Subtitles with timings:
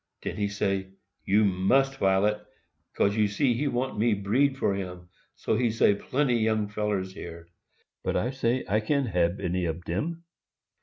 [0.23, 0.87] Den he say,
[1.25, 2.43] 'You must, Violet;'
[2.95, 7.13] 'cause you see he want me breed for him; so he say plenty young fellers
[7.13, 7.47] here,
[8.03, 10.23] but I say I can't hab any ob dem.